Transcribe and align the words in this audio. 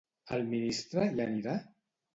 El 0.37 0.47
ministre 0.55 1.07
hi 1.11 1.23
anirà? 1.29 1.59